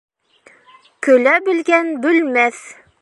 [1.07, 2.65] Көлә белгән бөлмәҫ.